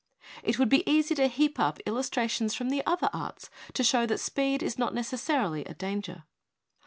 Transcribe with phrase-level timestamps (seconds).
[0.41, 4.17] It would be easy to heap up illustrations from the other arts to show that
[4.17, 6.23] speed is not r sarily a danger.